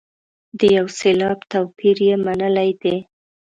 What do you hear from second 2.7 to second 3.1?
دی.